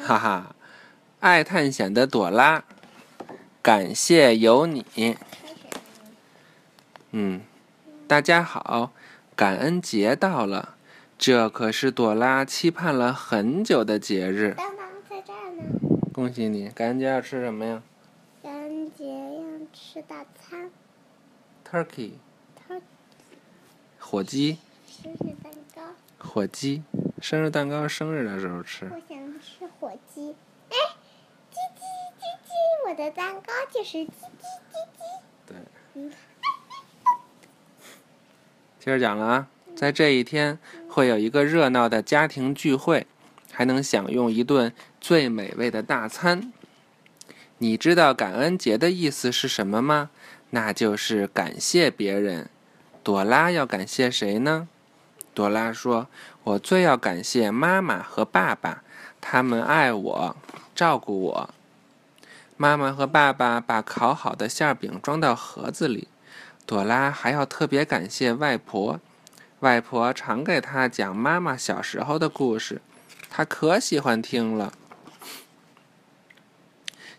[0.00, 0.56] 哈哈，
[1.20, 2.64] 爱探险的朵拉，
[3.60, 4.86] 感谢有你。
[7.10, 7.42] 嗯，
[8.08, 8.92] 大家好，
[9.36, 10.76] 感恩节到了，
[11.18, 14.54] 这可是朵拉期盼了很久的节日。
[14.56, 15.62] 当当在这儿呢。
[16.14, 16.70] 恭喜你！
[16.70, 17.82] 感恩节要吃什么呀
[18.42, 19.42] 感恩节要
[19.74, 20.70] 吃大餐
[21.70, 22.12] ，？Turkey，
[22.54, 22.80] 它
[23.98, 24.56] 火鸡，
[24.86, 25.82] 生日蛋糕。
[26.18, 26.82] 火鸡。
[27.22, 28.84] 生日蛋糕生日的时候吃。
[28.86, 30.34] 我想吃火鸡。
[30.70, 30.76] 哎，
[31.52, 31.84] 叽叽
[32.18, 35.20] 叽叽，我的蛋糕就是叽叽叽叽。
[35.46, 35.56] 对，
[35.94, 36.12] 嗯，
[38.80, 40.58] 接着讲了啊，在这一天
[40.88, 43.06] 会有一个热闹的家庭聚会，
[43.52, 46.52] 还能享用一顿最美味的大餐。
[47.58, 50.10] 你知道感恩节的意思是什么吗？
[50.50, 52.50] 那就是感谢别人。
[53.04, 54.68] 朵拉要感谢谁呢？
[55.34, 56.08] 朵拉说
[56.44, 58.82] ：“我最要感谢妈妈和爸爸，
[59.20, 60.36] 他们爱我，
[60.74, 61.50] 照顾我。”
[62.56, 66.08] 妈妈和爸爸把烤好的馅饼装到盒子里。
[66.64, 69.00] 朵拉还要特别感谢外婆，
[69.60, 72.80] 外婆常给她讲妈妈小时候的故事，
[73.28, 74.72] 她可喜欢听了。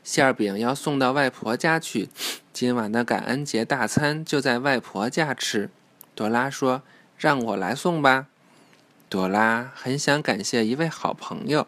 [0.03, 2.09] 馅饼要送到外婆家去，
[2.53, 5.69] 今晚的感恩节大餐就在外婆家吃。
[6.15, 6.83] 朵拉说
[7.17, 8.27] ：“让我来送吧。”
[9.09, 11.67] 朵拉很想感谢一位好朋友，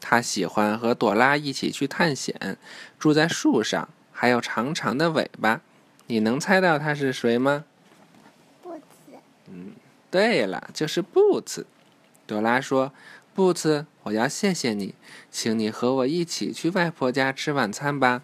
[0.00, 2.56] 他喜欢和朵拉一起去探险，
[2.98, 5.60] 住在树上，还有长长的尾巴。
[6.06, 7.64] 你能猜到他是谁吗？
[8.62, 8.84] 不子。
[10.10, 11.66] 对了，就是布茨。
[12.26, 12.92] 朵拉说
[13.34, 14.94] ：“布茨，我要谢谢你，
[15.30, 18.22] 请你和我一起去外婆家吃晚餐吧。”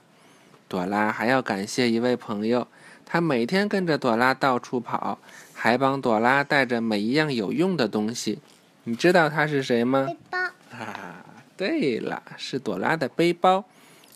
[0.68, 2.68] 朵拉还要感谢一位朋友，
[3.12, 5.18] 他每天跟着朵拉到处跑，
[5.52, 8.38] 还帮朵拉带着每一样有用的东西。
[8.84, 10.06] 你知道他是谁吗？
[10.06, 10.38] 背包。
[10.70, 11.24] 啊，
[11.56, 13.64] 对了，是朵拉的背包。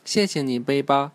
[0.04, 1.10] 谢谢你，背包。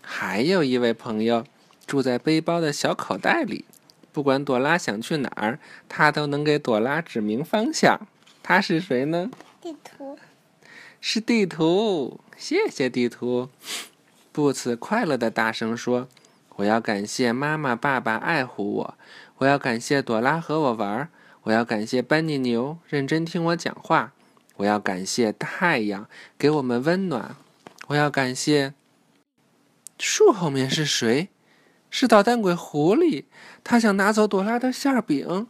[0.00, 1.44] 还有一位朋友
[1.84, 3.64] 住在背包的小口袋里，
[4.12, 5.58] 不管朵拉想去哪儿，
[5.88, 8.06] 他都能给朵拉指明方向。
[8.44, 9.28] 他是谁呢？
[9.60, 10.16] 地图。
[11.00, 12.20] 是地图。
[12.36, 13.48] 谢谢地图。
[14.30, 16.06] 布茨快乐的大声说
[16.56, 18.94] ：“我要感谢妈妈、爸爸爱护我，
[19.38, 21.08] 我要感谢朵拉和我玩儿，
[21.42, 24.12] 我要感谢班尼牛认真听我讲话，
[24.56, 27.34] 我要感谢太阳给我们温暖，
[27.88, 28.74] 我要感谢……
[29.98, 31.28] 树后面是谁？
[31.90, 33.24] 是捣蛋鬼狐狸，
[33.62, 35.46] 他想拿走朵拉的馅儿饼。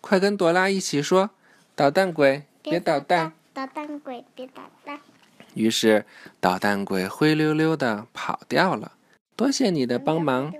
[0.00, 1.30] 快跟朵拉一起说：
[1.74, 3.32] 捣蛋鬼，别捣蛋！！
[3.52, 5.00] 捣蛋鬼，别捣蛋！
[5.54, 6.06] 于是
[6.38, 8.92] 捣蛋鬼灰溜溜的跑掉了。
[9.38, 10.52] 多谢你的帮忙。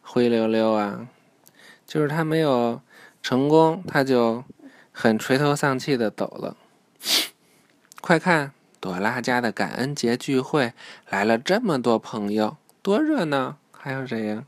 [0.00, 1.08] 灰溜溜啊！
[1.86, 2.82] 就是他没有
[3.22, 4.42] 成功，他就
[4.90, 6.56] 很垂头丧气的走了。
[8.00, 10.72] 快看，朵拉家的感恩节聚会
[11.08, 13.58] 来了这么多朋友，多热闹！
[13.70, 14.44] 还有谁呀？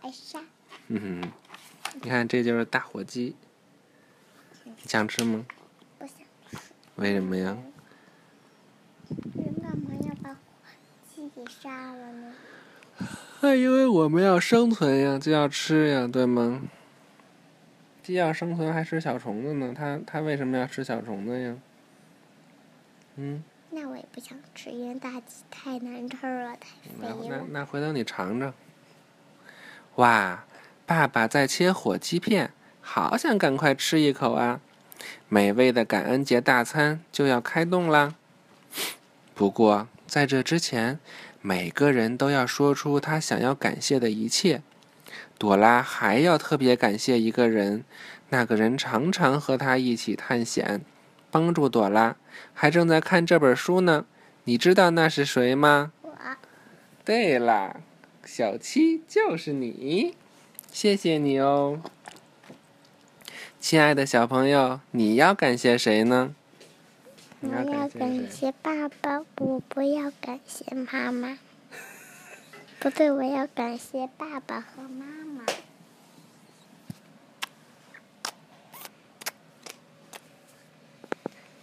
[0.00, 0.40] 艾莎。
[0.86, 1.30] 嗯哼，
[2.00, 3.36] 你看，这就是大火鸡，
[4.64, 5.44] 你想吃吗？
[5.98, 6.16] 不想
[6.50, 6.56] 吃。
[6.94, 7.58] 为什么呀？
[9.34, 10.38] 人干嘛要把火
[11.40, 12.32] 鸡给杀了呢？
[13.40, 16.62] 那因为我们要生存呀，就要吃呀，对吗？
[18.02, 21.56] 既要生存还吃小虫子呢，它它为什么要吃小虫子呀？
[23.16, 26.68] 嗯，那我也不想吃，因为大鸡太难吃了，太
[27.00, 27.44] 肥了。
[27.50, 28.52] 那回头你尝尝。
[29.96, 30.44] 哇，
[30.86, 34.60] 爸爸在切火鸡片，好想赶快吃一口啊！
[35.28, 38.14] 美味的感恩节大餐就要开动啦。
[39.34, 40.98] 不过在这之前，
[41.42, 44.62] 每个人都要说出他想要感谢的一切。
[45.38, 47.84] 朵拉还要特别感谢一个人，
[48.28, 50.82] 那个人常常和他一起探险，
[51.30, 52.16] 帮助朵拉，
[52.52, 54.04] 还正在看这本书呢。
[54.44, 55.92] 你知道那是谁吗？
[56.02, 56.12] 我
[57.04, 57.80] 对啦，
[58.24, 60.14] 小七就是你，
[60.70, 61.80] 谢谢你哦，
[63.58, 66.34] 亲爱的小朋友，你要感谢谁呢？
[67.42, 71.38] 你我要感感谢爸爸，我不要感谢妈妈。
[72.78, 75.44] 不对，我要感谢爸爸和妈妈。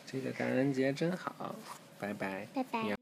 [0.06, 1.56] 这个感恩节真好，
[2.00, 2.48] 拜拜。
[2.54, 2.97] 拜拜